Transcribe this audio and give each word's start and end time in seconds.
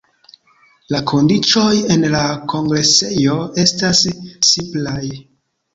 La 0.95 1.01
kondiĉoj 1.11 1.75
en 1.97 2.07
la 2.15 2.23
kongresejo 2.55 3.39
estas 3.67 4.05
simplaj. 4.53 5.03